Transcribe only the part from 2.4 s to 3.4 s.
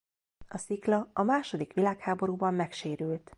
megsérült.